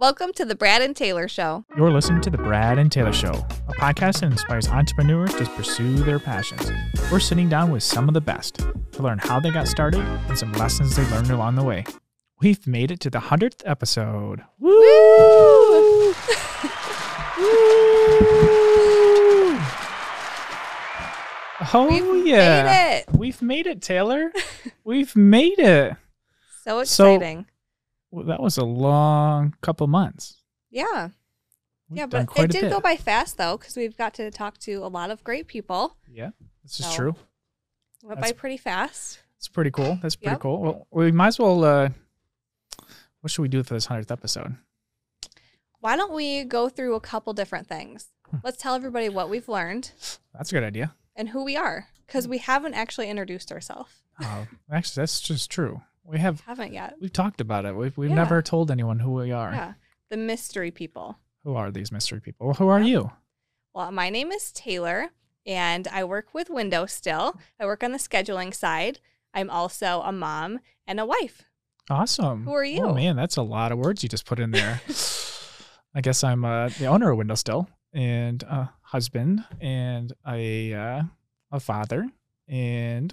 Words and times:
Welcome 0.00 0.32
to 0.34 0.44
the 0.44 0.54
Brad 0.54 0.80
and 0.80 0.94
Taylor 0.94 1.26
Show. 1.26 1.64
You're 1.76 1.90
listening 1.90 2.20
to 2.20 2.30
The 2.30 2.38
Brad 2.38 2.78
and 2.78 2.90
Taylor 2.90 3.12
Show, 3.12 3.32
a 3.68 3.72
podcast 3.72 4.20
that 4.20 4.30
inspires 4.30 4.68
entrepreneurs 4.68 5.34
to 5.34 5.44
pursue 5.46 5.96
their 5.96 6.20
passions. 6.20 6.70
We're 7.10 7.18
sitting 7.18 7.48
down 7.48 7.72
with 7.72 7.82
some 7.82 8.06
of 8.06 8.14
the 8.14 8.20
best 8.20 8.60
to 8.92 9.02
learn 9.02 9.18
how 9.18 9.40
they 9.40 9.50
got 9.50 9.66
started 9.66 9.98
and 10.00 10.38
some 10.38 10.52
lessons 10.52 10.94
they 10.94 11.02
learned 11.10 11.30
along 11.30 11.56
the 11.56 11.64
way. 11.64 11.84
We've 12.40 12.64
made 12.64 12.92
it 12.92 13.00
to 13.00 13.10
the 13.10 13.18
100th 13.18 13.62
episode. 13.64 14.42
Woo! 14.60 14.70
Woo! 14.70 16.14
Woo! 16.14 16.14
Oh, 21.74 21.88
We've 21.90 22.24
yeah. 22.26 22.62
made 22.62 22.98
it. 22.98 23.06
We've 23.18 23.42
made 23.42 23.66
it, 23.66 23.82
Taylor. 23.82 24.30
We've 24.84 25.14
made 25.16 25.58
it. 25.58 25.96
So 26.64 26.84
So- 26.84 27.14
exciting. 27.14 27.46
Well, 28.10 28.24
that 28.26 28.40
was 28.40 28.56
a 28.58 28.64
long 28.64 29.54
couple 29.60 29.86
months. 29.86 30.42
yeah. 30.70 31.10
We've 31.90 31.98
yeah, 32.00 32.06
but 32.06 32.28
it 32.36 32.50
did 32.50 32.60
bit. 32.62 32.70
go 32.70 32.80
by 32.80 32.96
fast 32.96 33.38
though, 33.38 33.56
because 33.56 33.74
we've 33.74 33.96
got 33.96 34.12
to 34.14 34.30
talk 34.30 34.58
to 34.58 34.74
a 34.84 34.88
lot 34.88 35.10
of 35.10 35.24
great 35.24 35.46
people. 35.46 35.96
Yeah, 36.06 36.30
this 36.62 36.80
is 36.80 36.94
true. 36.94 37.14
Went 38.02 38.20
That's- 38.20 38.32
by 38.32 38.38
pretty 38.38 38.58
fast. 38.58 39.20
It's 39.38 39.48
pretty 39.48 39.70
cool. 39.70 39.98
That's 40.02 40.14
pretty 40.16 40.32
Yep. 40.32 40.40
cool. 40.40 40.60
Well, 40.60 40.86
we 40.90 41.12
might 41.12 41.28
as 41.28 41.38
well. 41.38 41.64
Uh, 41.64 41.88
what 43.22 43.30
should 43.30 43.40
we 43.42 43.48
do 43.48 43.62
for 43.62 43.72
this 43.72 43.86
hundredth 43.86 44.10
episode? 44.10 44.56
Why 45.80 45.96
don't 45.96 46.12
we 46.12 46.44
go 46.44 46.68
through 46.68 46.94
a 46.94 47.00
couple 47.00 47.32
different 47.32 47.66
things? 47.66 48.08
Hmm. 48.30 48.36
Let's 48.44 48.56
tell 48.58 48.74
everybody 48.74 49.08
what 49.08 49.30
we've 49.30 49.48
learned 49.48 49.92
That's 50.34 50.50
a 50.52 50.54
good 50.56 50.64
idea. 50.64 50.94
and 51.16 51.30
who 51.30 51.42
we 51.44 51.56
are, 51.56 51.86
because 52.06 52.28
we 52.28 52.38
haven't 52.38 52.74
actually 52.74 53.08
introduced 53.08 53.50
ourselves. 53.52 53.90
Oh, 54.20 54.46
actually, 54.70 55.02
that's 55.02 55.20
just 55.20 55.50
true. 55.50 55.80
We 56.08 56.18
have 56.18 56.40
Haven't 56.42 56.72
yet. 56.72 56.94
we've 57.00 57.12
talked 57.12 57.40
about 57.40 57.64
it. 57.66 57.76
We've 57.76 57.96
we've 57.96 58.10
Yeah. 58.10 58.16
never 58.16 58.40
told 58.42 58.70
anyone 58.70 58.98
who 59.00 59.12
we 59.12 59.30
are. 59.32 59.52
Yeah. 59.52 59.72
The 60.10 60.16
mystery 60.16 60.70
people. 60.70 61.18
Who 61.44 61.54
are 61.54 61.70
these 61.70 61.92
mystery 61.92 62.20
people? 62.20 62.46
Well, 62.46 62.54
who 62.54 62.68
are 62.68 62.80
Yeah. 62.80 62.86
you? 62.86 63.10
Well, 63.74 63.92
my 63.92 64.08
name 64.10 64.32
is 64.32 64.50
Taylor, 64.52 65.10
and 65.46 65.86
I 65.88 66.04
work 66.04 66.32
with 66.34 66.48
Windowstill. 66.48 67.38
I 67.60 67.66
work 67.66 67.84
on 67.84 67.92
the 67.92 67.98
scheduling 67.98 68.54
side. 68.54 69.00
I'm 69.34 69.50
also 69.50 70.00
a 70.02 70.10
mom 70.12 70.60
and 70.86 70.98
a 70.98 71.06
wife. 71.06 71.44
Awesome. 71.90 72.44
Who 72.44 72.52
are 72.54 72.64
you? 72.64 72.84
Oh 72.86 72.94
man, 72.94 73.14
that's 73.16 73.36
a 73.36 73.42
lot 73.42 73.70
of 73.72 73.78
words 73.78 74.02
you 74.02 74.08
just 74.08 74.24
put 74.26 74.40
in 74.40 74.50
there. 74.50 74.80
I 75.94 76.00
guess 76.00 76.24
I'm 76.24 76.44
uh, 76.44 76.68
the 76.70 76.86
owner 76.86 77.10
of 77.10 77.18
Windowstill, 77.18 77.68
and 77.92 78.42
a 78.44 78.72
husband, 78.82 79.44
and 79.60 80.12
a 80.26 80.72
uh, 80.74 81.02
a 81.50 81.60
father, 81.60 82.08
and 82.46 83.12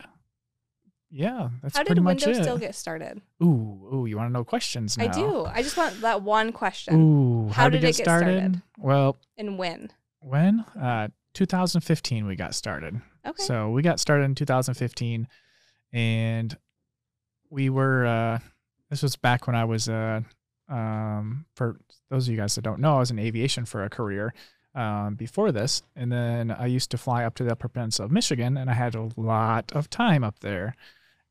yeah, 1.17 1.49
that's 1.63 1.77
How 1.77 1.83
did 1.83 1.87
pretty 1.87 2.01
much 2.01 2.25
Windows 2.25 2.39
it. 2.39 2.43
still 2.43 2.57
get 2.57 2.75
started? 2.75 3.21
Ooh, 3.41 3.89
ooh, 3.93 4.05
you 4.05 4.17
want 4.17 4.27
to 4.29 4.33
know 4.33 4.43
questions 4.43 4.97
now? 4.97 5.05
I 5.05 5.07
do. 5.07 5.45
I 5.45 5.61
just 5.61 5.77
want 5.77 6.01
that 6.01 6.21
one 6.21 6.51
question. 6.51 6.93
Ooh, 6.95 7.49
how, 7.53 7.69
did, 7.69 7.85
it 7.85 7.95
get 7.95 7.95
started? 7.95 8.61
Well, 8.77 9.15
And 9.37 9.57
when? 9.57 9.93
when? 10.19 10.65
Uh, 10.77 11.07
2015 11.33 12.27
we 12.27 12.35
got 12.35 12.53
started. 12.53 12.99
Okay. 13.25 13.43
So 13.43 13.69
we 13.69 13.81
got 13.81 14.01
started 14.01 14.25
in 14.25 14.35
2015, 14.35 15.29
and 15.93 16.57
we 17.49 17.69
were. 17.69 18.05
Uh, 18.05 18.39
this 18.89 19.01
was 19.01 19.15
back 19.15 19.47
when 19.47 19.55
I 19.55 19.63
was. 19.63 19.87
Uh, 19.87 20.19
um, 20.67 21.45
for 21.55 21.79
those 22.09 22.27
of 22.27 22.33
you 22.33 22.37
guys 22.37 22.55
that 22.55 22.63
don't 22.63 22.81
know, 22.81 22.97
I 22.97 22.99
was 22.99 23.11
in 23.11 23.19
aviation 23.19 23.63
for 23.63 23.85
a 23.85 23.89
career. 23.89 24.33
Um, 24.73 25.15
before 25.15 25.53
this, 25.53 25.83
and 25.95 26.11
then 26.11 26.51
I 26.51 26.65
used 26.65 26.91
to 26.91 26.97
fly 26.97 27.23
up 27.23 27.35
to 27.35 27.45
the 27.45 27.53
Upper 27.53 27.69
Peninsula 27.69 28.07
of 28.07 28.11
Michigan, 28.11 28.57
and 28.57 28.69
I 28.69 28.73
had 28.73 28.93
a 28.93 29.09
lot 29.15 29.71
of 29.71 29.89
time 29.89 30.21
up 30.21 30.39
there, 30.41 30.75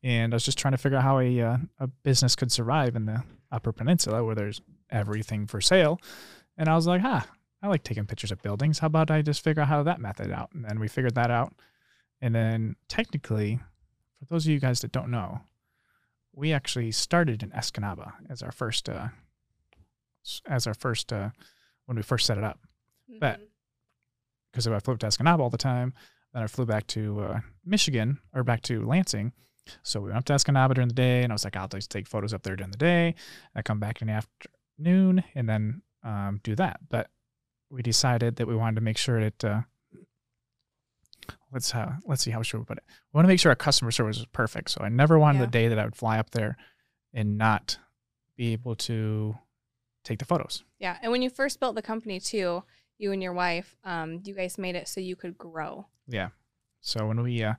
and 0.05 0.33
I 0.33 0.37
was 0.37 0.45
just 0.45 0.59
trying 0.59 0.73
to 0.73 0.79
figure 0.79 0.99
out 0.99 1.03
how 1.05 1.19
a 1.19 1.41
uh, 1.41 1.57
a 1.81 1.89
business 1.89 2.37
could 2.37 2.53
survive 2.53 2.95
in 2.95 3.07
the 3.07 3.25
Upper 3.51 3.73
Peninsula 3.73 4.23
where 4.23 4.37
there's 4.37 4.61
everything 4.91 5.47
for 5.49 5.61
sale, 5.61 5.99
and 6.57 6.69
I 6.69 6.77
was 6.77 6.87
like, 6.87 7.01
huh, 7.01 7.23
I 7.63 7.67
like 7.69 7.83
taking 7.83 8.07
pictures 8.07 8.31
of 8.31 8.43
buildings. 8.43 8.79
How 8.79 8.87
about 8.87 9.11
I 9.11 9.23
just 9.23 9.43
figure 9.43 9.63
out 9.63 9.69
how 9.69 9.83
that 9.83 10.01
method 10.01 10.31
out? 10.31 10.51
And 10.53 10.65
then 10.65 10.79
we 10.79 10.87
figured 10.87 11.15
that 11.17 11.31
out. 11.31 11.53
And 12.21 12.35
then 12.35 12.77
technically, 12.89 13.59
for 14.19 14.27
those 14.27 14.47
of 14.47 14.53
you 14.53 14.61
guys 14.61 14.81
that 14.81 14.93
don't 14.93 15.11
know, 15.11 15.41
we 16.33 16.53
actually 16.53 16.93
started 16.93 17.43
in 17.43 17.51
Escanaba 17.51 18.13
as 18.29 18.43
our 18.43 18.53
first, 18.53 18.89
uh, 18.89 19.09
as 20.47 20.67
our 20.67 20.75
first, 20.75 21.13
uh, 21.13 21.31
when 21.87 21.97
we 21.97 22.03
first 22.03 22.27
set 22.27 22.39
it 22.39 22.45
up. 22.45 22.59
bet. 23.21 23.41
Mhm. 23.41 23.47
Because 24.51 24.67
I 24.67 24.79
flew 24.81 24.97
to 24.97 25.07
Escanaba 25.07 25.41
all 25.41 25.51
the 25.51 25.59
time. 25.59 25.93
Then 26.33 26.43
I 26.43 26.47
flew 26.47 26.65
back 26.67 26.87
to 26.89 27.21
uh, 27.21 27.41
Michigan 27.65 28.21
or 28.33 28.43
back 28.45 28.63
to 28.63 28.85
Lansing. 28.85 29.33
So 29.83 30.01
we 30.01 30.07
went 30.09 30.19
up 30.19 30.25
to 30.27 30.33
Escanaba 30.35 30.75
during 30.75 30.89
the 30.89 30.95
day, 30.95 31.23
and 31.23 31.33
I 31.33 31.35
was 31.35 31.45
like, 31.45 31.57
I'll 31.57 31.69
just 31.69 31.91
take 31.91 32.07
photos 32.07 32.33
up 32.35 32.43
there 32.43 32.57
during 32.57 32.71
the 32.71 32.77
day. 32.79 33.15
I 33.55 33.63
come 33.63 33.81
back 33.81 34.01
in 34.03 34.09
the 34.09 34.15
afternoon 34.15 35.25
and 35.35 35.49
then 35.49 35.83
um, 36.03 36.41
do 36.43 36.55
that. 36.57 36.81
But 36.89 37.11
we 37.71 37.83
decided 37.83 38.37
that 38.37 38.47
we 38.47 38.55
wanted 38.57 38.77
to 38.77 38.81
make 38.83 38.99
sure 38.99 39.21
that 39.21 39.45
uh, 39.45 39.61
let's 41.53 41.75
uh, 41.75 41.93
let's 42.07 42.23
see 42.23 42.31
how 42.31 42.43
should 42.43 42.59
we 42.59 42.65
put 42.65 42.79
it. 42.79 42.85
We 43.13 43.19
want 43.19 43.25
to 43.25 43.29
make 43.29 43.41
sure 43.41 43.51
our 43.51 43.57
customer 43.57 43.91
service 43.91 44.19
was 44.19 44.27
perfect. 44.27 44.71
So 44.71 44.83
I 44.83 44.89
never 44.89 45.19
wanted 45.19 45.39
Yeah. 45.41 45.45
the 45.47 45.51
day 45.51 45.69
that 45.69 45.79
I 45.79 45.85
would 45.85 45.97
fly 45.97 46.19
up 46.19 46.31
there 46.31 46.57
and 47.13 47.39
not 47.39 47.79
be 48.37 48.53
able 48.53 48.75
to 48.77 49.37
take 50.03 50.19
the 50.19 50.25
photos. 50.25 50.65
Yeah. 50.79 50.99
And 51.03 51.11
when 51.13 51.23
you 51.23 51.31
first 51.31 51.61
built 51.61 51.75
the 51.75 51.83
company 51.83 52.21
too, 52.21 52.65
you 52.99 53.13
and 53.13 53.23
your 53.23 53.33
wife, 53.33 53.77
um, 53.85 54.21
you 54.25 54.35
guys 54.35 54.59
made 54.59 54.77
it 54.77 54.89
so 54.89 55.01
you 55.01 55.17
could 55.17 55.39
grow. 55.39 55.87
Yeah. 56.07 56.29
So 56.81 57.07
when 57.07 57.23
we 57.23 57.43
uh, 57.43 57.55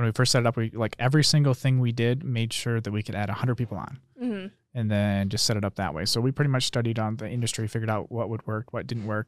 when 0.00 0.06
we 0.08 0.12
first 0.12 0.32
set 0.32 0.40
it 0.40 0.46
up, 0.46 0.56
we 0.56 0.70
like 0.70 0.96
every 0.98 1.22
single 1.22 1.52
thing 1.52 1.78
we 1.78 1.92
did 1.92 2.24
made 2.24 2.52
sure 2.54 2.80
that 2.80 2.90
we 2.90 3.02
could 3.02 3.14
add 3.14 3.28
hundred 3.28 3.56
people 3.56 3.76
on, 3.76 3.98
hmm 4.18 4.46
and 4.72 4.88
then 4.88 5.28
just 5.28 5.44
set 5.46 5.56
it 5.56 5.64
up 5.64 5.74
that 5.74 5.92
way. 5.92 6.04
So 6.04 6.20
we 6.20 6.30
pretty 6.30 6.48
much 6.50 6.64
studied 6.64 6.98
on 6.98 7.16
the 7.16 7.28
industry, 7.28 7.66
figured 7.66 7.90
out 7.90 8.10
what 8.10 8.28
would 8.30 8.46
work, 8.46 8.72
what 8.72 8.86
didn't 8.86 9.06
work, 9.06 9.26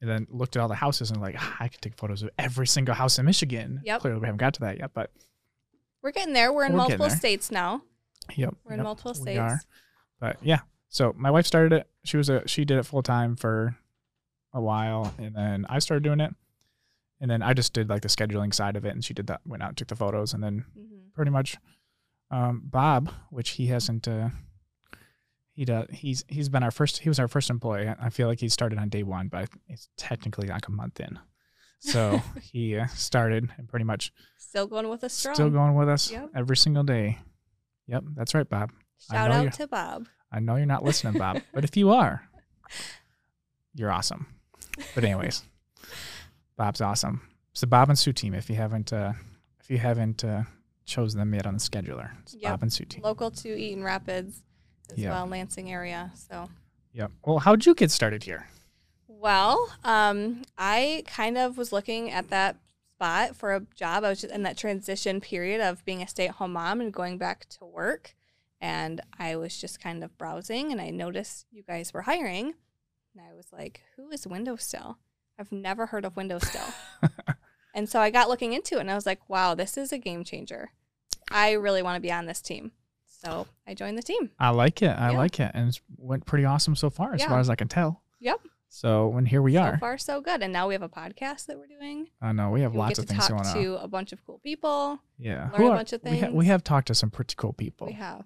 and 0.00 0.08
then 0.08 0.26
looked 0.30 0.56
at 0.56 0.62
all 0.62 0.68
the 0.68 0.76
houses 0.76 1.10
and 1.10 1.20
like 1.20 1.34
ah, 1.38 1.56
I 1.60 1.68
could 1.68 1.82
take 1.82 1.94
photos 1.96 2.22
of 2.22 2.30
every 2.38 2.66
single 2.66 2.94
house 2.94 3.18
in 3.18 3.26
Michigan. 3.26 3.82
Yep. 3.84 4.00
Clearly, 4.00 4.20
we 4.20 4.26
haven't 4.26 4.38
got 4.38 4.54
to 4.54 4.60
that 4.60 4.78
yet, 4.78 4.92
but 4.94 5.10
We're 6.00 6.12
getting 6.12 6.32
there. 6.32 6.52
We're 6.52 6.64
in 6.64 6.72
We're 6.72 6.78
multiple 6.78 7.10
states 7.10 7.50
now. 7.50 7.82
yep. 8.34 8.54
We're 8.64 8.72
in 8.74 8.78
yep, 8.78 8.84
multiple 8.84 9.12
we 9.14 9.20
states. 9.20 9.38
are. 9.40 9.60
But 10.20 10.36
yeah, 10.42 10.60
so 10.88 11.12
my 11.18 11.30
wife 11.30 11.46
started 11.46 11.72
it. 11.72 11.88
She 12.04 12.16
was 12.16 12.30
a 12.30 12.46
she 12.48 12.64
did 12.64 12.78
it 12.78 12.86
full 12.86 13.02
time 13.02 13.36
for 13.36 13.76
a 14.54 14.60
while, 14.60 15.12
and 15.18 15.34
then 15.34 15.66
I 15.68 15.80
started 15.80 16.04
doing 16.04 16.20
it, 16.20 16.32
and 17.24 17.30
then 17.30 17.40
I 17.42 17.54
just 17.54 17.72
did 17.72 17.88
like 17.88 18.02
the 18.02 18.08
scheduling 18.08 18.52
side 18.52 18.76
of 18.76 18.84
it, 18.84 18.90
and 18.92 19.02
she 19.02 19.14
did 19.14 19.28
that. 19.28 19.40
Went 19.46 19.62
out, 19.62 19.70
and 19.70 19.76
took 19.78 19.88
the 19.88 19.96
photos, 19.96 20.34
and 20.34 20.44
then 20.44 20.66
hmm 20.76 20.98
pretty 21.14 21.30
much 21.30 21.56
um, 22.30 22.60
Bob, 22.64 23.10
which 23.30 23.50
he 23.50 23.68
hasn't. 23.68 24.06
Uh, 24.06 24.28
he 25.52 25.64
does. 25.64 25.86
He's 25.90 26.24
he's 26.28 26.48
been 26.50 26.62
our 26.62 26.70
first. 26.72 26.98
He 26.98 27.08
was 27.08 27.18
our 27.18 27.28
first 27.28 27.48
employee. 27.48 27.88
I- 27.88 28.06
I 28.06 28.10
feel 28.10 28.28
like 28.28 28.40
he 28.40 28.48
started 28.48 28.78
on 28.78 28.88
day 28.90 29.04
one, 29.04 29.28
but 29.28 29.48
it's 29.68 29.88
technically 29.96 30.48
like 30.48 30.68
a 30.68 30.72
month 30.72 31.00
in. 31.00 31.18
So 31.80 32.20
he 32.42 32.76
uh, 32.76 32.86
started 32.88 33.48
and 33.56 33.68
pretty 33.68 33.84
much 33.86 34.12
Still 34.38 34.66
going 34.66 34.88
with 34.88 35.02
us. 35.04 35.14
strong. 35.14 35.34
still 35.34 35.50
going 35.50 35.74
with 35.74 35.88
us 35.88 36.10
Yep. 36.10 36.30
every 36.36 36.56
single 36.56 36.82
day. 36.84 37.18
Yep, 37.86 38.04
that's 38.16 38.34
right, 38.34 38.48
Bob. 38.48 38.70
Shout 39.10 39.30
out 39.30 39.52
to 39.54 39.66
Bob. 39.68 40.06
I 40.32 40.40
know 40.40 40.56
you're 40.56 40.66
not 40.66 40.82
listening, 40.84 41.14
Bob, 41.18 41.42
but 41.52 41.62
if 41.64 41.76
you 41.76 41.90
are, 42.00 42.22
you're 43.74 43.90
awesome. 43.92 44.26
But 44.94 45.04
anyways, 45.04 45.42
Bob's 46.56 46.80
awesome. 46.80 47.20
It's 47.52 47.60
the 47.60 47.66
Bob 47.66 47.88
and 47.88 47.98
Sue 47.98 48.12
team. 48.12 48.34
If 48.34 48.48
you 48.50 48.56
haven't, 48.56 48.92
uh, 48.92 49.12
if 49.60 49.70
you 49.70 49.78
haven't 49.78 50.24
uh, 50.24 50.42
chosen 50.84 51.18
them 51.18 51.34
yet 51.34 51.46
on 51.46 51.54
the 51.54 51.60
scheduler, 51.60 52.10
it's 52.22 52.34
Yep. 52.34 52.42
Bob 52.52 52.62
and 52.62 52.72
Sue 52.72 52.84
team. 52.84 53.02
Local 53.02 53.30
to 53.30 53.48
Eaton 53.56 53.82
Rapids 53.82 54.42
as 54.92 54.98
Yeah. 54.98 55.10
well, 55.10 55.26
Lansing 55.26 55.70
area. 55.72 56.12
So. 56.14 56.48
Yep. 56.92 57.10
Well, 57.24 57.38
how'd 57.40 57.66
you 57.66 57.74
get 57.74 57.90
started 57.90 58.24
here? 58.24 58.48
Well, 59.08 59.72
um, 59.84 60.42
I 60.58 61.02
kind 61.06 61.38
of 61.38 61.56
was 61.56 61.72
looking 61.72 62.10
at 62.10 62.28
that 62.30 62.56
spot 62.94 63.34
for 63.34 63.54
a 63.54 63.60
job. 63.74 64.04
I 64.04 64.10
was 64.10 64.20
just 64.20 64.32
in 64.34 64.42
that 64.44 64.56
transition 64.58 65.20
period 65.20 65.60
of 65.60 65.84
being 65.84 66.02
a 66.02 66.08
stay 66.08 66.28
at 66.28 66.34
home 66.36 66.52
mom 66.52 66.80
and 66.80 66.92
going 66.92 67.18
back 67.18 67.48
to 67.50 67.64
work. 67.64 68.14
And 68.60 69.00
I 69.18 69.36
was 69.36 69.58
just 69.60 69.80
kind 69.80 70.04
of 70.04 70.16
browsing 70.18 70.70
and 70.72 70.80
I 70.80 70.90
noticed 70.90 71.46
you 71.50 71.62
guys 71.62 71.92
were 71.92 72.02
hiring. 72.02 72.54
And 73.16 73.24
I 73.28 73.32
was 73.34 73.46
like, 73.52 73.82
who 73.96 74.10
is 74.10 74.26
Windows 74.26 74.62
Still? 74.64 74.98
I've 75.38 75.52
never 75.52 75.86
heard 75.86 76.04
of 76.04 76.16
Windows 76.16 76.46
Still. 76.46 76.66
and 77.74 77.88
so 77.88 78.00
I 78.00 78.10
got 78.10 78.28
looking 78.28 78.52
into 78.52 78.76
it 78.76 78.80
and 78.80 78.90
I 78.90 78.94
was 78.94 79.06
like, 79.06 79.28
wow, 79.28 79.54
this 79.54 79.76
is 79.76 79.92
a 79.92 79.98
game 79.98 80.24
changer. 80.24 80.70
I 81.30 81.52
really 81.52 81.82
want 81.82 81.96
to 81.96 82.00
be 82.00 82.12
on 82.12 82.26
this 82.26 82.40
team. 82.40 82.72
So 83.06 83.46
I 83.66 83.74
joined 83.74 83.96
the 83.98 84.02
team. 84.02 84.30
I 84.38 84.50
like 84.50 84.82
it. 84.82 84.90
I 84.90 85.10
Yeah. 85.12 85.16
like 85.18 85.40
it, 85.40 85.50
and 85.54 85.68
it's 85.68 85.80
went 85.96 86.26
pretty 86.26 86.44
awesome 86.44 86.76
so 86.76 86.90
far, 86.90 87.14
as 87.14 87.20
Yeah. 87.22 87.28
far 87.28 87.38
as 87.40 87.48
I 87.48 87.54
can 87.54 87.68
tell. 87.68 88.02
Yep. 88.20 88.40
So, 88.68 89.06
when 89.06 89.24
here 89.26 89.40
we 89.40 89.54
so 89.54 89.60
are, 89.60 89.78
far, 89.78 89.96
so 89.96 90.20
good. 90.20 90.42
And 90.42 90.52
now 90.52 90.66
we 90.66 90.74
have 90.74 90.82
a 90.82 90.88
podcast 90.88 91.46
that 91.46 91.56
we're 91.58 91.68
doing. 91.68 92.08
I 92.20 92.32
know 92.32 92.50
we 92.50 92.60
have 92.62 92.72
We 92.72 92.78
lots 92.80 92.98
of 92.98 93.06
to 93.06 93.12
things 93.12 93.28
talk 93.28 93.36
going 93.36 93.46
on. 93.46 93.54
to 93.54 93.82
a 93.82 93.86
bunch 93.88 94.12
of 94.12 94.24
cool 94.26 94.40
people. 94.40 94.98
Yeah, 95.16 95.44
learn 95.52 95.60
Who 95.60 95.66
a 95.68 95.70
are- 95.70 95.76
bunch 95.76 95.92
of 95.92 96.02
We, 96.02 96.18
ha- 96.18 96.30
we 96.32 96.46
have 96.46 96.64
talked 96.64 96.88
to 96.88 96.94
some 96.94 97.08
pretty 97.10 97.34
cool 97.36 97.52
people. 97.52 97.86
We 97.86 97.92
have. 97.94 98.24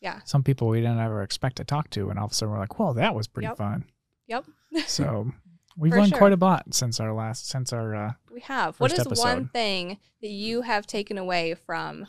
Yeah. 0.00 0.20
Some 0.24 0.42
people 0.44 0.68
we 0.68 0.80
didn't 0.80 1.00
ever 1.00 1.22
expect 1.22 1.56
to 1.56 1.64
talk 1.64 1.90
to, 1.90 2.08
and 2.08 2.18
all 2.20 2.26
of 2.26 2.30
a 2.30 2.34
sudden 2.34 2.52
we're 2.52 2.60
like, 2.60 2.78
"Whoa, 2.78 2.92
that 2.94 3.14
was 3.16 3.26
pretty 3.26 3.48
Yep. 3.48 3.56
fun." 3.58 3.84
Yep. 4.28 4.44
So 4.86 5.32
we've 5.80 5.92
learned 5.92 6.10
sure. 6.10 6.18
quite 6.18 6.32
a 6.32 6.36
lot 6.36 6.74
since 6.74 7.00
our 7.00 7.12
last, 7.12 7.48
since 7.48 7.72
our. 7.72 7.94
Uh, 7.94 8.12
We 8.32 8.40
have. 8.40 8.78
What 8.78 8.92
is 8.92 9.06
one 9.18 9.48
thing 9.48 9.98
that 10.20 10.30
you 10.30 10.62
have 10.62 10.86
taken 10.86 11.18
away 11.18 11.54
from 11.54 12.06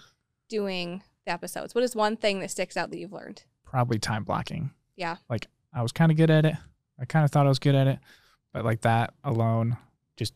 doing 0.50 1.04
the 1.26 1.32
episodes? 1.32 1.74
What 1.74 1.84
is 1.84 1.96
one 1.96 2.18
thing 2.18 2.40
that 2.40 2.52
sticks 2.52 2.78
out 2.78 2.90
that 2.92 3.00
you've 3.00 3.14
learned? 3.14 3.44
probably 3.72 3.98
time 3.98 4.26
blocking. 4.26 4.70
Yeah. 4.98 5.16
Like 5.30 5.48
I 5.74 5.82
was 5.82 5.94
kind 5.94 6.12
of 6.12 6.18
good 6.18 6.30
at 6.30 6.46
it. 6.46 6.56
I 7.00 7.06
kind 7.06 7.24
of 7.24 7.32
thought 7.32 7.46
I 7.46 7.50
was 7.50 7.58
good 7.58 7.74
at 7.74 7.88
it, 7.88 8.00
but 8.54 8.66
like 8.66 8.82
that 8.82 9.14
alone, 9.24 9.78
just 10.18 10.34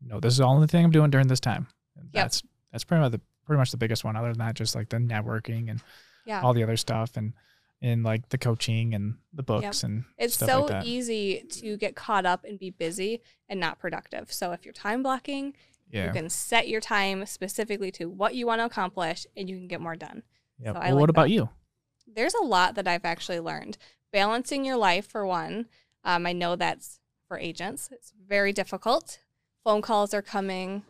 no, 0.00 0.20
this 0.20 0.34
is 0.34 0.38
the 0.38 0.44
only 0.44 0.68
thing 0.68 0.84
I'm 0.84 0.92
doing 0.92 1.10
during 1.10 1.26
this 1.26 1.40
time. 1.40 1.66
Yep. 1.96 2.06
That's 2.12 2.42
that's 2.70 2.84
pretty 2.84 3.02
much 3.02 3.10
the 3.12 3.20
pretty 3.44 3.58
much 3.58 3.72
the 3.72 3.76
biggest 3.78 4.04
one. 4.04 4.14
Other 4.14 4.28
than 4.28 4.38
that, 4.38 4.54
just 4.54 4.76
like 4.76 4.88
the 4.90 4.98
networking 4.98 5.68
and 5.70 5.82
Yeah. 6.24 6.40
all 6.42 6.54
the 6.54 6.62
other 6.62 6.76
stuff 6.76 7.16
and 7.16 7.32
and 7.80 8.02
like 8.02 8.28
the 8.30 8.38
coaching 8.38 8.94
and 8.94 9.16
the 9.32 9.42
books 9.42 9.82
and 9.84 10.04
It's 10.16 10.36
so 10.36 10.64
like 10.64 10.84
easy 10.84 11.44
to 11.50 11.76
get 11.76 11.94
caught 11.94 12.26
up 12.26 12.44
and 12.44 12.58
be 12.58 12.70
busy 12.70 13.22
and 13.48 13.60
not 13.60 13.78
productive. 13.78 14.32
So 14.32 14.52
if 14.52 14.64
you're 14.64 14.72
time 14.72 15.02
blocking, 15.02 15.54
you 15.90 16.10
can 16.12 16.28
set 16.28 16.68
your 16.68 16.80
time 16.80 17.24
specifically 17.26 17.90
to 17.92 18.06
what 18.06 18.34
you 18.34 18.46
want 18.46 18.60
to 18.60 18.66
accomplish 18.66 19.26
and 19.36 19.48
you 19.48 19.56
can 19.56 19.68
get 19.68 19.80
more 19.80 19.96
done. 19.96 20.22
Yep. 20.60 20.74
so 20.74 20.80
well, 20.80 20.90
like 20.90 21.00
what 21.00 21.10
about 21.10 21.28
that. 21.28 21.30
you? 21.30 21.48
There's 22.06 22.34
a 22.34 22.44
lot 22.44 22.74
that 22.74 22.88
I've 22.88 23.04
actually 23.04 23.40
learned. 23.40 23.78
Balancing 24.12 24.64
your 24.64 24.76
life, 24.76 25.06
for 25.06 25.26
one. 25.26 25.66
Um, 26.04 26.26
I 26.26 26.32
know 26.32 26.56
that's 26.56 27.00
for 27.26 27.38
agents, 27.38 27.90
it's 27.92 28.12
very 28.26 28.52
difficult. 28.52 29.18
Phone 29.64 29.82
calls 29.82 30.14
are 30.14 30.22
coming 30.22 30.82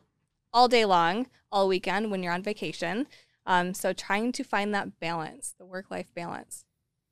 all 0.52 0.68
day 0.68 0.84
long, 0.84 1.26
all 1.50 1.66
weekend 1.66 2.10
when 2.10 2.22
you're 2.22 2.32
on 2.32 2.42
vacation. 2.42 3.08
Um, 3.44 3.74
so 3.74 3.92
trying 3.92 4.30
to 4.32 4.44
find 4.44 4.72
that 4.74 5.00
balance, 5.00 5.54
the 5.58 5.66
work 5.66 5.90
life 5.90 6.14
balance, 6.14 6.64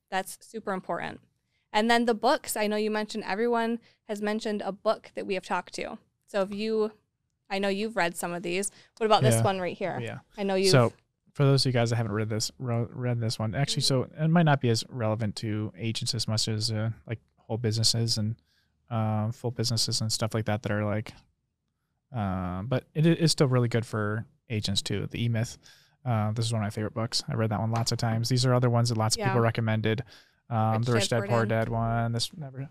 that's 0.09 0.37
super 0.41 0.73
important. 0.73 1.19
And 1.73 1.91
then 1.91 2.05
the 2.05 2.13
books, 2.13 2.55
I 2.55 2.67
know 2.67 2.77
you 2.77 2.89
mentioned 2.89 3.23
everyone 3.27 3.79
has 4.07 4.21
mentioned 4.21 4.61
a 4.65 4.71
book 4.71 5.11
that 5.15 5.27
we 5.27 5.33
have 5.33 5.45
talked 5.45 5.73
to. 5.75 5.97
So 6.25 6.41
if 6.41 6.51
you, 6.51 6.91
I 7.49 7.59
know 7.59 7.67
you've 7.67 7.95
read 7.95 8.15
some 8.15 8.33
of 8.33 8.43
these. 8.43 8.71
What 8.97 9.05
about 9.05 9.21
this 9.21 9.43
one 9.43 9.59
right 9.59 9.77
here? 9.77 9.99
Yeah. 10.01 10.19
I 10.37 10.43
know 10.43 10.55
you. 10.55 10.69
So 10.69 10.93
for 11.33 11.43
those 11.45 11.65
of 11.65 11.69
you 11.69 11.73
guys 11.73 11.89
that 11.91 11.97
haven't 11.97 12.13
read 12.13 12.29
this, 12.29 12.51
read 12.57 13.19
this 13.19 13.37
one, 13.37 13.53
actually, 13.53 13.83
so 13.83 14.07
it 14.17 14.27
might 14.29 14.43
not 14.43 14.61
be 14.61 14.69
as 14.69 14.83
relevant 14.89 15.35
to 15.37 15.71
agents 15.77 16.15
as 16.15 16.27
much 16.27 16.47
as 16.47 16.71
uh, 16.71 16.89
like 17.05 17.19
whole 17.35 17.57
businesses 17.57 18.17
and 18.17 18.35
uh, 18.89 19.31
full 19.31 19.51
businesses 19.51 20.01
and 20.01 20.11
stuff 20.11 20.33
like 20.33 20.45
that 20.45 20.63
that 20.63 20.71
are 20.71 20.85
like, 20.85 21.13
uh, 22.15 22.61
but 22.63 22.85
it 22.93 23.05
is 23.05 23.31
still 23.31 23.47
really 23.47 23.67
good 23.67 23.85
for 23.85 24.25
agents 24.49 24.81
too. 24.81 25.07
The 25.11 25.23
E 25.25 25.29
Myth. 25.29 25.57
Uh, 26.07 26.31
this 26.31 26.45
is 26.45 26.53
one 26.53 26.61
of 26.61 26.65
my 26.65 26.69
favorite 26.69 26.93
books. 26.93 27.23
I 27.27 27.33
read 27.35 27.49
that 27.49 27.59
one 27.59 27.71
lots 27.71 27.91
of 27.91 27.97
times. 27.97 28.29
These 28.29 28.45
are 28.45 28.53
other 28.53 28.69
ones 28.69 28.89
that 28.89 28.97
lots 28.97 29.15
of 29.15 29.19
Yeah. 29.19 29.27
people 29.27 29.41
recommended. 29.41 30.03
Um, 30.49 30.77
Rich 30.77 30.85
the 30.85 30.93
Rich 30.93 31.09
Dad, 31.09 31.23
Poor 31.27 31.45
Dad. 31.45 31.65
Dad 31.65 31.69
one. 31.69 32.11
This 32.13 32.31
never, 32.37 32.69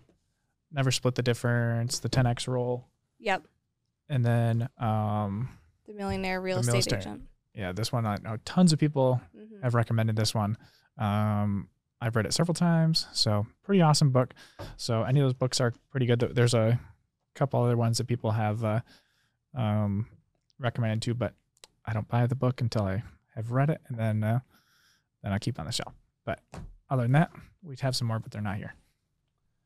never 0.71 0.89
split 0.91 1.13
the 1.15 1.21
difference. 1.21 1.99
The 1.99 2.09
10x 2.09 2.47
rule, 2.47 2.87
yep, 3.19 3.43
and 4.09 4.25
then 4.25 4.67
um, 4.79 5.49
the 5.85 5.93
millionaire 5.93 6.41
real 6.41 6.61
The 6.63 6.75
estate 6.75 6.97
agent. 6.97 7.21
yeah, 7.53 7.71
this 7.73 7.91
one. 7.91 8.07
I 8.07 8.15
know 8.23 8.37
tons 8.45 8.73
of 8.73 8.79
people 8.79 9.21
Mhm. 9.37 9.59
I've 9.63 9.75
recommended 9.75 10.15
this 10.15 10.33
one. 10.33 10.57
Um, 10.97 11.69
I've 12.01 12.15
read 12.15 12.25
it 12.25 12.33
several 12.33 12.55
times, 12.55 13.07
so 13.11 13.45
pretty 13.61 13.81
awesome 13.81 14.09
book. 14.11 14.33
So 14.77 15.03
any 15.03 15.19
of 15.19 15.25
those 15.25 15.33
books 15.35 15.61
are 15.61 15.73
pretty 15.91 16.07
good. 16.07 16.19
There's 16.19 16.55
a 16.55 16.79
couple 17.35 17.61
other 17.61 17.77
ones 17.77 17.99
that 17.99 18.07
people 18.07 18.31
have 18.31 18.63
uh, 18.63 18.81
um, 19.53 20.07
recommended 20.59 21.03
too, 21.03 21.13
but 21.13 21.33
I 21.85 21.93
don't 21.93 22.07
buy 22.07 22.25
the 22.25 22.35
book 22.35 22.61
until 22.61 22.83
I 22.83 23.03
have 23.37 23.51
read 23.51 23.69
it, 23.69 23.81
and 23.87 23.97
then 23.97 24.23
uh, 24.23 24.39
then 25.23 25.31
I 25.33 25.39
keep 25.39 25.59
on 25.59 25.65
the 25.65 25.71
shelf. 25.71 25.93
But 26.25 26.41
other 26.89 27.03
than 27.03 27.13
that, 27.13 27.31
we'd 27.63 27.79
have 27.79 27.95
some 27.95 28.07
more, 28.07 28.19
but 28.19 28.31
they're 28.31 28.41
not 28.41 28.57
here. 28.57 28.75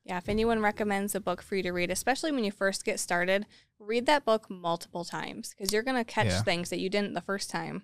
Yeah, 0.03 0.17
if 0.17 0.29
anyone 0.29 0.61
recommends 0.61 1.13
a 1.13 1.19
book 1.19 1.41
for 1.43 1.55
you 1.55 1.63
to 1.63 1.71
read, 1.71 1.91
especially 1.91 2.31
when 2.31 2.43
you 2.43 2.51
first 2.51 2.83
get 2.83 2.99
started, 2.99 3.45
read 3.77 4.05
that 4.07 4.25
book 4.25 4.49
multiple 4.49 5.05
times 5.05 5.53
because 5.55 5.71
you're 5.71 5.83
going 5.83 5.97
to 5.97 6.03
catch 6.03 6.27
Yeah. 6.27 6.41
things 6.41 6.69
that 6.69 6.79
you 6.79 6.89
didn't 6.89 7.13
the 7.13 7.21
first 7.21 7.49
time 7.51 7.83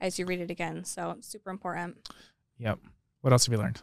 as 0.00 0.18
you 0.18 0.26
read 0.26 0.40
it 0.40 0.50
again. 0.50 0.84
So 0.84 1.12
it's 1.12 1.28
super 1.28 1.50
important. 1.50 2.08
Yep. 2.58 2.80
What 3.20 3.32
else 3.32 3.46
have 3.46 3.52
you 3.52 3.60
learned? 3.60 3.80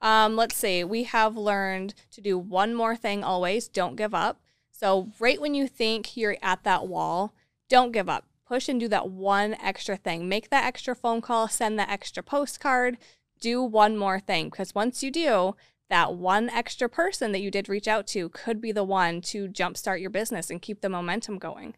Um, 0.00 0.34
let's 0.34 0.56
see. 0.56 0.82
We 0.82 1.04
have 1.04 1.36
learned 1.36 1.94
to 2.10 2.20
do 2.20 2.36
one 2.36 2.74
more 2.74 2.96
thing 2.96 3.22
always. 3.22 3.68
Don't 3.68 3.94
give 3.94 4.12
up. 4.12 4.40
So 4.72 5.10
right 5.20 5.40
when 5.40 5.54
you 5.54 5.68
think 5.68 6.16
you're 6.16 6.36
at 6.42 6.64
that 6.64 6.88
wall, 6.88 7.32
don't 7.68 7.92
give 7.92 8.08
up. 8.08 8.26
Push 8.46 8.68
and 8.68 8.78
do 8.78 8.88
that 8.88 9.08
one 9.08 9.54
extra 9.54 9.96
thing. 9.96 10.28
Make 10.28 10.50
that 10.50 10.64
extra 10.64 10.94
phone 10.94 11.20
call. 11.20 11.48
Send 11.48 11.78
that 11.78 11.88
extra 11.88 12.22
postcard. 12.22 12.98
Do 13.40 13.62
one 13.62 13.96
more 13.96 14.20
thing 14.20 14.46
because 14.50 14.74
once 14.74 15.02
you 15.02 15.10
do, 15.10 15.56
that 15.90 16.14
one 16.14 16.50
extra 16.50 16.88
person 16.88 17.32
that 17.32 17.40
you 17.40 17.50
did 17.50 17.68
reach 17.68 17.88
out 17.88 18.06
to 18.08 18.28
could 18.30 18.60
be 18.60 18.72
the 18.72 18.84
one 18.84 19.20
to 19.22 19.48
jumpstart 19.48 20.00
your 20.00 20.10
business 20.10 20.50
and 20.50 20.60
keep 20.62 20.80
the 20.80 20.88
momentum 20.88 21.38
going. 21.38 21.74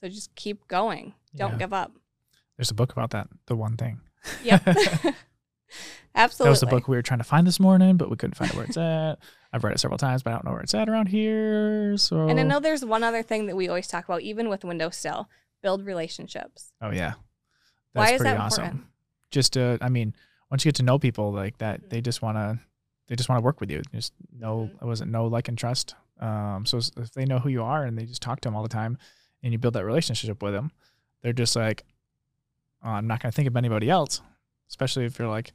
So 0.00 0.08
just 0.08 0.34
keep 0.34 0.66
going. 0.68 1.14
Don't 1.34 1.52
Yeah. 1.52 1.58
give 1.58 1.72
up. 1.72 1.92
There's 2.56 2.70
a 2.70 2.74
book 2.74 2.92
about 2.92 3.10
that. 3.10 3.28
The 3.46 3.56
one 3.56 3.76
thing. 3.76 4.00
Yep. 4.42 4.62
Absolutely. 6.14 6.46
That 6.46 6.50
was 6.50 6.60
the 6.60 6.66
book 6.66 6.88
we 6.88 6.96
were 6.96 7.02
trying 7.02 7.18
to 7.18 7.24
find 7.24 7.46
this 7.46 7.60
morning, 7.60 7.96
but 7.98 8.08
we 8.08 8.16
couldn't 8.16 8.34
find 8.36 8.50
where 8.52 8.64
it's 8.64 8.76
at. 8.78 9.16
I've 9.52 9.64
read 9.64 9.74
it 9.74 9.80
several 9.80 9.98
times, 9.98 10.22
but 10.22 10.30
I 10.30 10.32
don't 10.34 10.46
know 10.46 10.52
where 10.52 10.60
it's 10.62 10.74
at 10.74 10.88
around 10.88 11.08
here. 11.08 11.96
So 11.98 12.28
And 12.28 12.40
I 12.40 12.42
know 12.42 12.58
there's 12.58 12.84
one 12.84 13.04
other 13.04 13.22
thing 13.22 13.46
that 13.46 13.56
we 13.56 13.68
always 13.68 13.86
talk 13.86 14.06
about, 14.06 14.22
even 14.22 14.48
with 14.48 14.64
Windows 14.64 14.96
Still 14.96 15.28
build 15.66 15.84
relationships. 15.84 16.72
Oh 16.80 16.90
yeah. 16.90 17.14
Why 17.92 18.10
is 18.12 18.20
pretty 18.20 18.36
that 18.36 18.52
important? 18.52 18.84
Just 19.30 19.52
to 19.54 19.78
I 19.80 19.88
mean, 19.88 20.14
once 20.50 20.64
you 20.64 20.68
get 20.70 20.76
to 20.76 20.82
know 20.88 20.98
people 20.98 21.32
like 21.32 21.56
that, 21.58 21.76
Mhm. 21.82 21.88
they 21.90 22.00
just 22.00 22.22
wanna 22.22 22.60
they 23.08 23.16
just 23.16 23.28
want 23.28 23.38
to 23.40 23.44
work 23.44 23.60
with 23.60 23.70
you. 23.70 23.80
Just 23.92 24.12
know 24.32 24.54
Mhm. 24.72 24.82
it 24.82 24.86
wasn't 24.92 25.10
know, 25.10 25.26
like 25.36 25.48
and 25.48 25.58
trust. 25.58 25.94
Um 26.20 26.64
so 26.66 26.78
if 27.04 27.10
they 27.16 27.24
know 27.30 27.38
who 27.40 27.48
you 27.56 27.62
are 27.62 27.82
and 27.86 27.98
they 27.98 28.06
just 28.12 28.22
talk 28.22 28.40
to 28.40 28.46
them 28.48 28.56
all 28.56 28.62
the 28.62 28.76
time 28.82 28.96
and 29.42 29.52
you 29.52 29.58
build 29.58 29.74
that 29.74 29.84
relationship 29.84 30.42
with 30.42 30.52
them, 30.56 30.70
they're 31.22 31.32
just 31.44 31.56
like, 31.56 31.84
oh, 32.84 32.90
I'm 32.98 33.06
not 33.06 33.20
gonna 33.20 33.32
think 33.32 33.48
of 33.48 33.56
anybody 33.56 33.88
else. 33.90 34.20
Especially 34.68 35.04
if 35.04 35.18
you're 35.18 35.28
like 35.38 35.52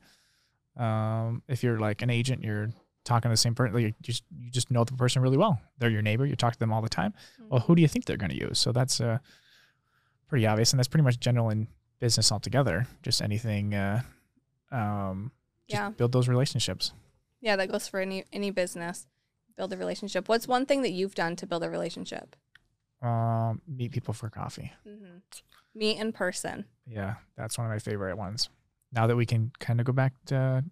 um 0.78 1.42
if 1.48 1.63
you're 1.63 1.80
like 1.80 2.02
an 2.02 2.10
agent, 2.10 2.44
you're 2.44 2.69
talking 3.04 3.30
to 3.30 3.34
the 3.34 3.38
same 3.46 3.56
person, 3.56 3.74
like 3.75 3.84
you 3.84 3.94
just 4.02 4.24
you 4.44 4.50
just 4.52 4.69
know 4.72 4.84
the 4.84 4.94
person 4.94 5.22
really 5.22 5.38
well. 5.38 5.60
They're 5.80 5.90
your 5.98 6.02
neighbor, 6.10 6.25
you 6.25 6.36
talk 6.36 6.54
to 6.54 6.60
them 6.60 6.72
all 6.74 6.81
the 6.81 6.96
time. 7.02 7.13
well, 7.50 7.60
who 7.62 7.75
do 7.75 7.81
you 7.81 7.88
think 7.88 8.06
they're 8.06 8.18
going 8.24 8.30
to 8.38 8.40
use? 8.48 8.58
So 8.60 8.72
that's 8.72 9.02
uh, 9.02 9.18
pretty 10.31 10.48
obvious, 10.48 10.72
and 10.72 10.80
that's 10.80 10.88
pretty 10.88 11.04
much 11.04 11.19
general 11.19 11.50
in 11.50 11.68
business 12.00 12.31
altogether. 12.31 12.88
Just 13.04 13.22
anything, 13.22 13.75
uh, 13.75 14.01
um, 14.72 15.31
just 15.69 15.80
Yeah. 15.80 15.89
build 15.89 16.13
those 16.13 16.30
relationships. 16.30 16.94
Yeah, 17.42 17.57
that 17.57 17.69
goes 17.69 17.88
for 17.89 18.00
any 18.00 18.24
any 18.31 18.50
business. 18.50 19.07
Build 19.57 19.74
a 19.74 19.78
relationship. 19.78 20.30
What's 20.30 20.48
one 20.48 20.66
thing 20.66 20.83
that 20.83 20.92
you've 20.92 21.16
done 21.16 21.36
to 21.36 21.45
build 21.45 21.63
a 21.63 21.69
relationship? 21.69 22.36
Um, 23.01 23.62
meet 23.68 23.92
people 23.92 24.13
for 24.13 24.30
coffee. 24.30 24.72
Mm-hmm. 24.88 25.18
Meet 25.75 25.98
in 26.00 26.13
person. 26.13 26.66
Yeah, 26.88 27.16
that's 27.36 27.57
one 27.57 27.68
of 27.68 27.72
my 27.72 27.80
favorite 27.80 28.16
ones. 28.18 28.50
Now 28.94 29.07
that 29.07 29.18
we 29.18 29.25
can 29.25 29.51
kind 29.60 29.80
of 29.81 29.86
go 29.86 29.92
back 29.92 30.13
to 30.27 30.63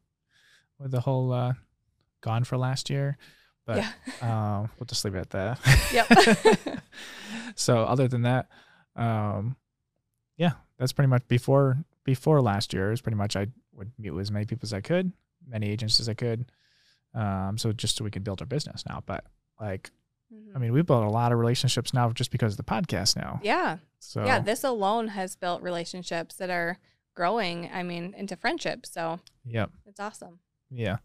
with 0.80 0.92
the 0.92 1.02
whole 1.02 1.34
uh, 1.34 1.54
gone 2.22 2.46
for 2.46 2.58
last 2.58 2.90
year, 2.90 3.18
but 3.66 3.78
yeah. 3.78 3.92
um, 4.62 4.70
we'll 4.80 4.86
just 4.88 5.04
leave 5.04 5.16
it 5.16 5.20
at 5.20 5.30
that. 5.32 5.60
Yep. 5.92 6.80
so 7.56 7.84
other 7.84 8.08
than 8.08 8.22
that, 8.24 8.48
um, 9.00 9.56
yeah, 10.38 10.52
that's 10.78 10.94
pretty 10.94 11.10
much 11.10 11.28
before 11.28 11.78
before 12.04 12.42
last 12.42 12.74
year. 12.74 12.88
It 12.88 12.92
was 12.92 13.02
pretty 13.02 13.18
much 13.18 13.36
I 13.36 13.48
would 13.74 13.92
meet 13.98 14.12
with 14.12 14.22
as 14.24 14.32
many 14.32 14.46
people 14.46 14.66
as 14.66 14.74
I 14.74 14.82
could, 14.82 15.12
many 15.48 15.70
agents 15.70 16.00
as 16.00 16.08
I 16.10 16.14
could, 16.14 16.52
um, 17.14 17.58
so 17.58 17.72
just 17.72 17.96
so 17.98 18.04
we 18.04 18.12
could 18.12 18.24
build 18.24 18.42
our 18.42 18.48
business 18.48 18.84
now. 18.88 19.02
But 19.06 19.26
like, 19.60 19.92
Mhm. 20.34 20.56
I 20.56 20.60
mean, 20.60 20.74
we 20.74 20.82
built 20.82 21.04
a 21.04 21.10
lot 21.10 21.32
of 21.32 21.40
relationships 21.40 21.94
now 21.94 22.12
just 22.12 22.30
because 22.32 22.54
of 22.54 22.58
the 22.58 22.64
podcast 22.64 23.16
now. 23.16 23.40
yeah. 23.44 23.78
So 24.00 24.24
Yeah. 24.26 24.40
This 24.40 24.64
alone 24.64 25.10
has 25.10 25.36
built 25.36 25.62
relationships 25.62 26.36
that 26.36 26.50
are 26.50 26.78
growing. 27.16 27.70
I 27.72 27.84
mean, 27.84 28.14
into 28.16 28.36
friendships. 28.38 28.92
So 28.92 29.20
yep, 29.44 29.72
it's 29.86 30.00
awesome. 30.00 30.40
yeah, 30.70 30.98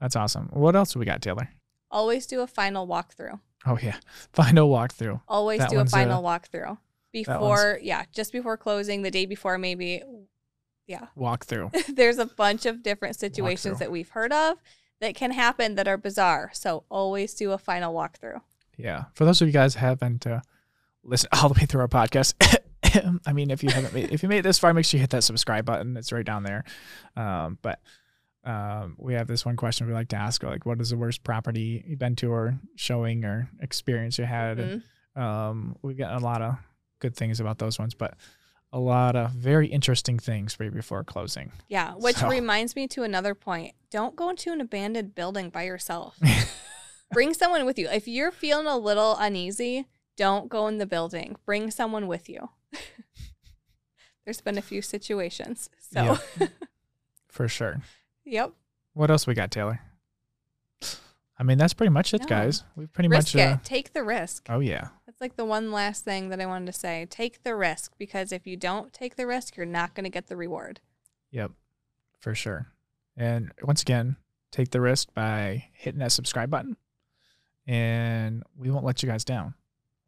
that's 0.00 0.16
awesome. 0.16 0.48
What 0.52 0.76
else 0.76 0.92
do 0.92 0.98
we 0.98 1.04
got, 1.06 1.22
Taylor? 1.22 1.48
Always 1.90 2.26
do 2.26 2.40
a 2.42 2.46
final 2.46 2.86
walkthrough. 2.86 3.40
Oh 3.66 3.78
yeah, 3.82 3.96
final 4.32 4.68
walkthrough. 4.68 5.22
Always 5.28 5.60
That 5.60 5.70
do 5.70 5.78
a 5.78 5.86
final 5.86 6.22
walkthrough 6.22 6.66
one's- 6.66 6.78
before. 7.14 7.78
Yeah, 7.80 8.04
just 8.12 8.32
before 8.32 8.58
closing, 8.58 9.00
the 9.00 9.10
day 9.10 9.24
before, 9.24 9.56
maybe. 9.56 10.02
Yeah. 10.86 11.06
Walkthrough. 11.16 11.94
there's 11.96 12.18
a 12.18 12.26
bunch 12.26 12.66
of 12.66 12.82
different 12.82 13.16
situations 13.16 13.78
that 13.78 13.90
we've 13.90 14.10
heard 14.10 14.32
of 14.32 14.58
that 15.00 15.14
can 15.14 15.30
happen 15.30 15.76
that 15.76 15.88
are 15.88 15.96
bizarre. 15.96 16.50
So 16.52 16.84
always 16.90 17.32
do 17.32 17.52
a 17.52 17.58
final 17.58 17.94
walkthrough. 17.94 18.42
Yeah. 18.76 19.04
For 19.14 19.24
those 19.24 19.40
of 19.40 19.48
you 19.48 19.52
guys 19.52 19.74
who 19.74 19.80
haven't 19.80 20.26
uh, 20.26 20.40
listened 21.02 21.30
all 21.42 21.48
the 21.48 21.58
way 21.58 21.64
through 21.64 21.80
our 21.80 21.88
podcast, 21.88 22.34
I 23.26 23.32
mean, 23.32 23.50
if 23.50 23.62
you 23.62 23.70
haven't 23.70 23.94
made, 23.94 24.12
if 24.12 24.22
you 24.22 24.28
made 24.28 24.40
it 24.40 24.42
this 24.42 24.58
far, 24.58 24.74
make 24.74 24.84
sure 24.84 24.98
you 24.98 25.02
hit 25.02 25.10
that 25.10 25.24
subscribe 25.24 25.64
button. 25.64 25.96
It's 25.96 26.12
right 26.12 26.26
down 26.26 26.42
there. 26.42 26.64
Um, 27.16 27.58
but 27.62 27.80
um, 28.44 28.96
we 28.98 29.14
have 29.14 29.26
this 29.26 29.46
one 29.46 29.56
question 29.56 29.86
we 29.86 29.94
like 29.94 30.08
to 30.08 30.16
ask, 30.16 30.42
like, 30.42 30.66
what 30.66 30.80
is 30.82 30.90
the 30.90 30.98
worst 30.98 31.24
property 31.24 31.82
you've 31.86 31.98
been 31.98 32.16
to 32.16 32.30
or 32.30 32.58
showing 32.76 33.24
or 33.24 33.48
experience 33.60 34.18
you 34.18 34.26
had? 34.26 34.58
Mhm. 34.58 34.82
And 35.16 35.24
um, 35.24 35.76
we've 35.80 35.96
gotten 35.96 36.18
a 36.18 36.24
lot 36.24 36.42
of 36.42 36.56
good 37.04 37.14
things 37.14 37.38
about 37.38 37.58
those 37.58 37.78
ones, 37.78 37.92
but 37.92 38.14
a 38.72 38.78
lot 38.80 39.14
of 39.14 39.30
very 39.32 39.66
interesting 39.68 40.18
things 40.18 40.56
right 40.58 40.72
before 40.72 41.04
closing. 41.04 41.52
Yeah, 41.68 41.92
which 41.94 42.16
So- 42.16 42.28
reminds 42.30 42.74
me 42.74 42.88
to 42.88 43.02
another 43.02 43.34
point. 43.34 43.74
Don't 43.90 44.16
go 44.16 44.30
into 44.30 44.52
an 44.52 44.60
abandoned 44.62 45.14
building 45.14 45.50
by 45.50 45.64
yourself. 45.64 46.18
Bring 47.12 47.34
someone 47.34 47.66
with 47.66 47.78
you. 47.78 47.88
If 47.90 48.08
you're 48.08 48.32
feeling 48.32 48.66
a 48.66 48.78
little 48.78 49.16
uneasy, 49.18 49.86
don't 50.16 50.48
go 50.48 50.66
in 50.66 50.78
the 50.78 50.86
building. 50.86 51.36
Bring 51.44 51.70
someone 51.70 52.06
with 52.06 52.28
you. 52.28 52.48
There's 54.24 54.40
been 54.40 54.56
a 54.56 54.62
few 54.62 54.80
situations. 54.80 55.68
So, 55.92 56.18
For 57.28 57.48
sure. 57.48 57.82
yep. 58.24 58.52
What 58.94 59.10
else 59.10 59.26
we 59.26 59.34
got, 59.34 59.50
Taylor? 59.50 59.80
I 61.38 61.42
mean, 61.42 61.58
that's 61.58 61.74
pretty 61.74 61.90
much 61.90 62.14
it, 62.14 62.22
No. 62.22 62.26
guys. 62.28 62.64
We 62.76 62.86
pretty 62.86 63.08
risk 63.08 63.34
much. 63.34 63.44
Uh, 63.44 63.54
it. 63.54 63.64
Take 63.64 63.92
the 63.92 64.02
risk. 64.04 64.46
oh 64.48 64.60
yeah, 64.60 64.88
That's 65.14 65.20
like 65.20 65.36
the 65.36 65.44
one 65.44 65.70
last 65.70 66.04
thing 66.04 66.30
that 66.30 66.40
I 66.40 66.46
wanted 66.46 66.66
to 66.66 66.72
say. 66.72 67.06
Take 67.08 67.44
the 67.44 67.54
risk 67.54 67.92
because 67.98 68.32
if 68.32 68.48
you 68.48 68.56
don't 68.56 68.92
take 68.92 69.14
the 69.14 69.28
risk, 69.28 69.56
you're 69.56 69.64
not 69.64 69.94
going 69.94 70.02
to 70.02 70.10
get 70.10 70.26
the 70.26 70.36
reward. 70.36 70.80
yep, 71.30 71.52
for 72.18 72.34
sure. 72.34 72.66
And 73.16 73.52
once 73.62 73.80
again, 73.82 74.16
take 74.50 74.70
the 74.70 74.80
risk 74.80 75.14
by 75.14 75.66
hitting 75.72 76.00
that 76.00 76.10
subscribe 76.10 76.50
button, 76.50 76.76
and 77.66 78.42
we 78.58 78.70
won't 78.72 78.84
let 78.84 79.04
you 79.04 79.08
guys 79.08 79.24
down. 79.24 79.54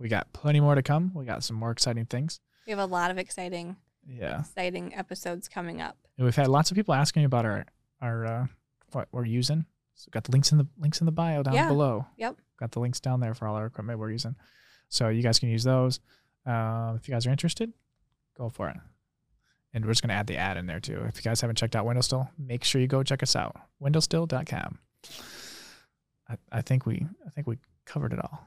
We 0.00 0.08
got 0.08 0.32
plenty 0.32 0.58
more 0.58 0.74
to 0.74 0.82
come. 0.82 1.12
We 1.14 1.24
got 1.24 1.44
some 1.44 1.56
more 1.56 1.70
exciting 1.70 2.06
things. 2.06 2.40
We 2.66 2.70
have 2.70 2.80
a 2.80 2.84
lot 2.86 3.12
of 3.12 3.18
exciting, 3.18 3.76
Yeah, 4.08 4.40
exciting 4.40 4.92
episodes 4.92 5.48
coming 5.48 5.80
up. 5.80 5.96
and 6.18 6.24
we've 6.24 6.34
had 6.34 6.48
lots 6.48 6.72
of 6.72 6.74
people 6.76 6.94
asking 6.94 7.24
about 7.24 7.44
our 7.44 7.64
our 8.02 8.26
uh, 8.26 8.46
what 8.90 9.06
we're 9.12 9.24
using. 9.24 9.66
So 9.94 10.08
got 10.10 10.24
the 10.24 10.32
links 10.32 10.50
in 10.50 10.58
the 10.58 10.66
links 10.78 11.00
in 11.00 11.06
the 11.06 11.12
bio 11.12 11.44
down 11.44 11.54
Yeah. 11.54 11.68
below. 11.68 12.06
Yep. 12.16 12.36
Got 12.58 12.72
the 12.72 12.80
links 12.80 12.98
down 13.00 13.20
there 13.20 13.34
for 13.34 13.46
all 13.46 13.54
our 13.54 13.66
equipment 13.66 13.98
we're 14.00 14.10
using. 14.10 14.34
So 14.88 15.08
you 15.08 15.22
guys 15.22 15.38
can 15.38 15.48
use 15.48 15.64
those. 15.64 16.00
Uh, 16.46 16.94
if 16.96 17.08
you 17.08 17.14
guys 17.14 17.26
are 17.26 17.30
interested, 17.30 17.72
go 18.36 18.48
for 18.48 18.68
it. 18.68 18.76
And 19.74 19.84
we're 19.84 19.90
just 19.90 20.02
going 20.02 20.08
to 20.08 20.14
add 20.14 20.26
the 20.26 20.36
ad 20.36 20.56
in 20.56 20.66
there 20.66 20.80
too. 20.80 21.02
If 21.06 21.16
you 21.16 21.22
guys 21.22 21.40
haven't 21.40 21.56
checked 21.56 21.76
out 21.76 21.84
Windowstill, 21.84 22.30
make 22.38 22.64
sure 22.64 22.80
you 22.80 22.86
go 22.86 23.02
check 23.02 23.22
us 23.22 23.36
out. 23.36 23.56
Windowstill.com. 23.82 24.78
I, 26.28 26.36
I 26.50 26.62
think 26.62 26.86
we 26.86 27.06
I 27.26 27.30
think 27.30 27.46
we 27.46 27.58
covered 27.84 28.12
it 28.12 28.18
all. 28.20 28.44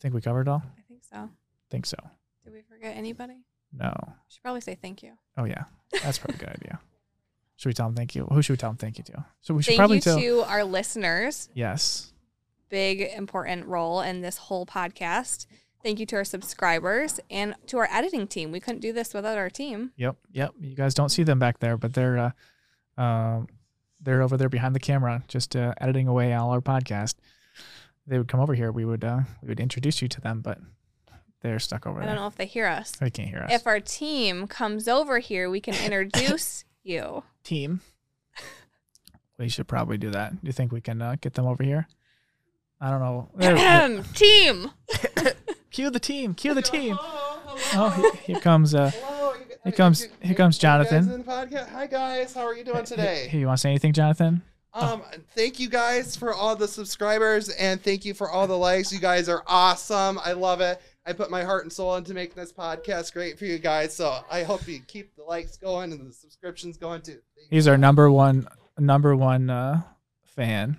think 0.00 0.14
we 0.14 0.20
covered 0.20 0.42
it 0.42 0.48
all? 0.48 0.62
I 0.78 0.82
think 0.88 1.04
so. 1.04 1.30
think 1.70 1.86
so. 1.86 1.96
Did 2.44 2.52
we 2.52 2.62
forget 2.62 2.96
anybody? 2.96 3.36
No. 3.72 3.92
We 4.06 4.12
should 4.28 4.42
probably 4.42 4.60
say 4.60 4.76
thank 4.80 5.02
you. 5.02 5.12
Oh 5.36 5.44
yeah. 5.44 5.64
That's 6.02 6.18
probably 6.18 6.36
a 6.36 6.38
good 6.38 6.56
idea. 6.56 6.80
Should 7.56 7.70
we 7.70 7.74
tell 7.74 7.86
them 7.86 7.96
thank 7.96 8.14
you? 8.14 8.24
Who 8.26 8.42
should 8.42 8.52
we 8.52 8.58
tell 8.58 8.70
them 8.70 8.76
thank 8.76 8.98
you 8.98 9.04
to? 9.04 9.24
So 9.40 9.54
we 9.54 9.62
should 9.62 9.70
Thank 9.72 9.78
probably 9.78 9.96
you 9.96 10.02
tell 10.02 10.18
to 10.20 10.42
our 10.42 10.64
listeners. 10.64 11.48
Yes. 11.54 12.12
Big 12.68 13.00
important 13.00 13.66
role 13.66 14.00
in 14.00 14.20
this 14.20 14.36
whole 14.38 14.66
podcast. 14.66 15.46
Thank 15.82 16.00
you 16.00 16.06
to 16.06 16.16
our 16.16 16.24
subscribers 16.24 17.20
and 17.30 17.54
to 17.68 17.78
our 17.78 17.88
editing 17.92 18.26
team. 18.26 18.50
We 18.50 18.58
couldn't 18.60 18.80
do 18.80 18.92
this 18.92 19.14
without 19.14 19.38
our 19.38 19.50
team. 19.50 19.92
Yep, 19.96 20.16
yep. 20.32 20.50
You 20.60 20.74
guys 20.74 20.94
don't 20.94 21.10
see 21.10 21.22
them 21.22 21.38
back 21.38 21.60
there, 21.60 21.76
but 21.76 21.94
they're 21.94 22.32
uh, 22.98 23.00
um, 23.00 23.46
they're 24.00 24.22
over 24.22 24.36
there 24.36 24.48
behind 24.48 24.74
the 24.74 24.80
camera, 24.80 25.22
just 25.28 25.54
uh, 25.54 25.74
editing 25.80 26.08
away 26.08 26.32
all 26.34 26.50
our 26.50 26.60
podcast. 26.60 27.14
They 28.06 28.18
would 28.18 28.28
come 28.28 28.40
over 28.40 28.54
here. 28.54 28.72
We 28.72 28.84
would 28.84 29.04
uh, 29.04 29.20
we 29.42 29.48
would 29.48 29.60
introduce 29.60 30.02
you 30.02 30.08
to 30.08 30.20
them, 30.20 30.40
but 30.40 30.58
they're 31.40 31.58
stuck 31.58 31.86
over 31.86 31.98
I 31.98 32.02
there. 32.02 32.10
I 32.10 32.14
don't 32.14 32.22
know 32.22 32.28
if 32.28 32.36
they 32.36 32.46
hear 32.46 32.66
us. 32.66 32.92
They 32.92 33.10
can't 33.10 33.28
hear 33.28 33.40
us. 33.40 33.52
If 33.52 33.66
our 33.66 33.80
team 33.80 34.46
comes 34.48 34.88
over 34.88 35.18
here, 35.18 35.48
we 35.50 35.60
can 35.60 35.74
introduce 35.74 36.64
you. 36.82 37.22
Team, 37.44 37.80
we 39.38 39.48
should 39.48 39.68
probably 39.68 39.98
do 39.98 40.10
that. 40.10 40.32
Do 40.32 40.46
you 40.46 40.52
think 40.52 40.72
we 40.72 40.80
can 40.80 41.00
uh, 41.00 41.16
get 41.20 41.34
them 41.34 41.46
over 41.46 41.62
here? 41.62 41.86
I 42.80 42.90
don't 42.90 43.00
know. 43.00 43.28
There- 43.36 44.02
team. 44.14 44.70
cue 45.70 45.90
the 45.90 46.00
team. 46.00 46.34
Cue 46.34 46.54
the 46.54 46.62
team. 46.62 46.96
Hello, 47.00 47.56
Oh, 47.74 47.88
hello. 47.90 48.10
he- 48.12 48.32
here 48.32 48.40
comes 48.40 48.74
uh. 48.74 48.90
Hello, 48.94 49.32
you- 49.34 49.44
here 49.64 49.72
comes- 49.72 50.02
you- 50.02 50.08
here 50.20 50.34
comes 50.34 50.56
you 50.56 50.68
guys 50.68 50.88
Jonathan. 50.90 51.10
in 51.12 51.18
the 51.20 51.24
podcast? 51.24 51.68
Hi 51.70 51.86
guys, 51.86 52.34
how 52.34 52.42
are 52.42 52.54
you 52.54 52.64
doing 52.64 52.84
today? 52.84 53.28
Hey, 53.30 53.38
you 53.38 53.46
want 53.46 53.58
to 53.58 53.60
say 53.62 53.70
anything, 53.70 53.92
Jonathan? 53.92 54.42
Um, 54.74 55.00
thank 55.34 55.58
you 55.58 55.70
guys 55.70 56.16
for 56.16 56.34
all 56.34 56.54
the 56.54 56.68
subscribers 56.68 57.48
and 57.48 57.80
thank 57.82 58.04
you 58.04 58.12
for 58.12 58.28
all 58.30 58.46
the 58.46 58.58
likes. 58.58 58.92
You 58.92 58.98
guys 59.00 59.26
are 59.30 59.42
awesome. 59.46 60.18
I 60.22 60.32
love 60.32 60.60
it. 60.60 60.82
I 61.06 61.14
put 61.14 61.30
my 61.30 61.42
heart 61.44 61.62
and 61.64 61.72
soul 61.72 61.94
into 61.96 62.12
making 62.12 62.34
this 62.36 62.52
podcast 62.52 63.14
great 63.14 63.38
for 63.38 63.46
you 63.46 63.58
guys. 63.58 63.96
So 63.96 64.18
I 64.30 64.42
hope 64.42 64.68
you 64.68 64.80
keep 64.86 65.16
the 65.16 65.22
likes 65.22 65.56
going 65.56 65.92
and 65.92 66.06
the 66.06 66.12
subscriptions 66.12 66.76
going 66.76 67.00
too. 67.00 67.12
Thank 67.34 67.48
He's 67.48 67.66
our 67.68 67.78
number 67.78 68.10
one 68.10 68.46
number 68.78 69.16
one 69.16 69.48
uh, 69.48 69.80
fan. 70.26 70.76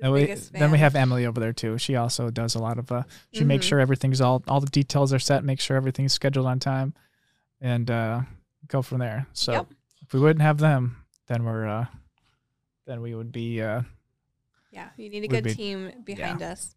And 0.00 0.12
we, 0.12 0.26
then 0.52 0.70
we 0.70 0.78
have 0.78 0.94
Emily 0.94 1.26
over 1.26 1.40
there 1.40 1.52
too. 1.52 1.76
She 1.78 1.96
also 1.96 2.30
does 2.30 2.54
a 2.54 2.60
lot 2.60 2.78
of 2.78 2.90
uh 2.92 3.02
she 3.32 3.42
makes 3.44 3.66
Mhm. 3.66 3.68
sure 3.68 3.80
everything's 3.80 4.20
all 4.20 4.42
all 4.46 4.60
the 4.60 4.70
details 4.70 5.12
are 5.12 5.18
set, 5.18 5.42
make 5.44 5.60
sure 5.60 5.76
everything's 5.76 6.12
scheduled 6.12 6.46
on 6.46 6.60
time 6.60 6.94
and 7.60 7.90
uh 7.90 8.20
go 8.68 8.80
from 8.82 8.98
there. 9.00 9.26
So 9.32 9.52
Yep. 9.52 9.66
if 10.02 10.12
we 10.12 10.20
wouldn't 10.20 10.42
have 10.42 10.58
them, 10.58 11.04
then 11.26 11.42
we're 11.44 11.66
uh 11.66 11.86
then 12.86 13.00
we 13.00 13.14
would 13.14 13.32
be 13.32 13.60
uh 13.60 13.82
Yeah, 14.70 14.90
you 14.96 15.08
need 15.10 15.24
a 15.24 15.28
good 15.28 15.44
be- 15.44 15.54
team 15.54 15.90
behind 16.04 16.42
us. 16.42 16.76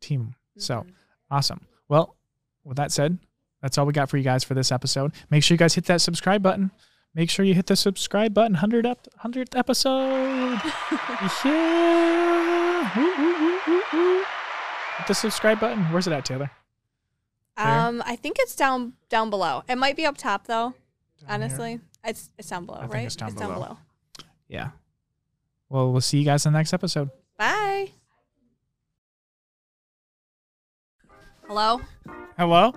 team. 0.00 0.34
So 0.58 0.80
Mhm. 0.80 0.90
awesome. 1.30 1.66
Well, 1.88 2.16
with 2.64 2.78
that 2.78 2.90
said, 2.90 3.18
that's 3.62 3.78
all 3.78 3.86
we 3.86 3.92
got 3.92 4.10
for 4.10 4.16
you 4.16 4.24
guys 4.24 4.42
for 4.42 4.54
this 4.54 4.72
episode. 4.72 5.12
Make 5.30 5.42
sure 5.44 5.54
you 5.54 5.58
guys 5.58 5.74
hit 5.74 5.84
that 5.84 6.00
subscribe 6.00 6.42
button. 6.42 6.72
Make 7.16 7.30
sure 7.30 7.46
you 7.46 7.54
hit 7.54 7.64
the 7.64 7.76
subscribe 7.76 8.34
button. 8.34 8.52
Hundred 8.56 8.84
up, 8.84 9.08
hundredth 9.16 9.56
episode. 9.56 10.60
yeah. 11.46 12.92
Woo, 12.94 13.14
woo, 13.16 13.40
woo, 13.40 13.60
woo, 13.66 13.82
woo. 13.94 14.18
Hit 14.98 15.06
the 15.08 15.14
subscribe 15.14 15.58
button. 15.58 15.82
Where's 15.84 16.06
it 16.06 16.12
at, 16.12 16.26
Taylor? 16.26 16.50
There. 17.56 17.66
Um, 17.66 18.02
I 18.04 18.16
think 18.16 18.36
it's 18.38 18.54
down 18.54 18.92
down 19.08 19.30
below. 19.30 19.62
It 19.66 19.76
might 19.76 19.96
be 19.96 20.04
up 20.04 20.18
top 20.18 20.46
though. 20.46 20.74
Down 20.74 20.74
here? 21.26 21.30
honestly, 21.30 21.80
it's 22.04 22.28
it's 22.36 22.50
down 22.50 22.66
below, 22.66 22.80
I 22.82 22.84
right? 22.86 23.06
it's 23.06 23.16
down 23.16 23.32
below. 23.34 23.78
Yeah. 24.46 24.72
Well, 25.70 25.90
we'll 25.92 26.02
see 26.02 26.18
you 26.18 26.24
guys 26.26 26.44
in 26.44 26.52
the 26.52 26.58
next 26.58 26.74
episode. 26.74 27.08
Bye. 27.38 27.92
Hello. 31.48 31.80
Hello? 32.36 32.74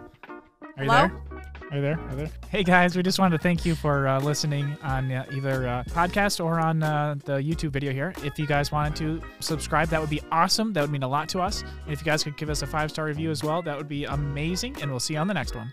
Are 0.77 0.83
you 0.83 0.89
Hello? 0.89 1.07
there? 1.07 1.28
Are 1.71 1.75
you 1.75 1.81
there? 1.83 1.99
Are 1.99 2.09
you 2.11 2.15
there? 2.17 2.29
Hey 2.49 2.63
guys, 2.63 2.95
we 2.95 3.03
just 3.03 3.19
wanted 3.19 3.37
to 3.37 3.43
thank 3.43 3.63
you 3.63 3.75
for 3.75 4.07
uh, 4.07 4.19
listening 4.19 4.75
on 4.81 5.11
uh, 5.11 5.25
either 5.31 5.67
uh, 5.67 5.83
podcast 5.89 6.43
or 6.43 6.59
on 6.59 6.81
uh, 6.81 7.15
the 7.25 7.33
YouTube 7.33 7.69
video 7.69 7.93
here. 7.93 8.13
If 8.23 8.39
you 8.39 8.47
guys 8.47 8.71
wanted 8.71 8.95
to 8.95 9.21
subscribe, 9.39 9.87
that 9.89 10.01
would 10.01 10.09
be 10.09 10.21
awesome. 10.31 10.73
That 10.73 10.81
would 10.81 10.89
mean 10.89 11.03
a 11.03 11.07
lot 11.07 11.29
to 11.29 11.41
us. 11.41 11.61
And 11.61 11.93
if 11.93 11.99
you 11.99 12.05
guys 12.05 12.23
could 12.23 12.37
give 12.37 12.49
us 12.49 12.63
a 12.63 12.67
five 12.67 12.89
star 12.89 13.05
review 13.05 13.29
as 13.29 13.43
well, 13.43 13.61
that 13.61 13.77
would 13.77 13.87
be 13.87 14.05
amazing. 14.05 14.81
And 14.81 14.89
we'll 14.89 14.99
see 14.99 15.13
you 15.13 15.19
on 15.19 15.27
the 15.27 15.33
next 15.35 15.55
one. 15.55 15.71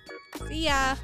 See 0.48 0.66
ya. 0.66 0.96